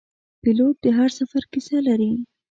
[0.41, 2.11] پیلوټ د هر سفر کیسه لري.